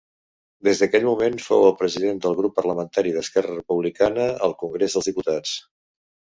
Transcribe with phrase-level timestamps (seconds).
[0.67, 5.55] Des d'aquell moment fou el president del Grup Parlamentari d'Esquerra Republicana al Congrés dels Diputats.